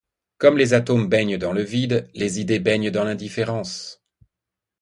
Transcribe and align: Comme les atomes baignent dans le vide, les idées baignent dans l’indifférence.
Comme 0.39 0.57
les 0.57 0.73
atomes 0.73 1.07
baignent 1.09 1.37
dans 1.37 1.53
le 1.53 1.61
vide, 1.61 2.09
les 2.15 2.39
idées 2.39 2.57
baignent 2.57 2.89
dans 2.89 3.03
l’indifférence. 3.03 4.01